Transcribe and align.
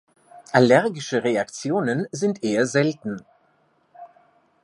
Allergische 0.51 1.23
Reaktionen 1.23 2.07
sind 2.11 2.43
eher 2.43 2.65
selten. 2.65 3.23